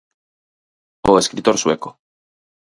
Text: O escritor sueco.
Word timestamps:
O 1.11 1.19
escritor 1.21 1.55
sueco. 1.63 1.89